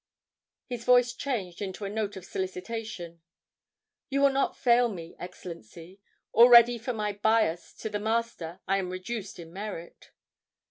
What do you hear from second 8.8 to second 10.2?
reduced in merit."